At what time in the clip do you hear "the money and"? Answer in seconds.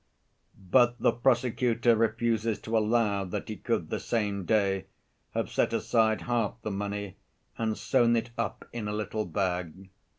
6.63-7.77